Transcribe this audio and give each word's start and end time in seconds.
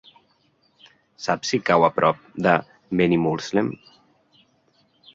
Saps 1.25 1.51
si 1.53 1.59
cau 1.69 1.87
a 1.89 1.91
prop 1.99 2.25
de 2.49 2.57
Benimuslem? 3.03 3.73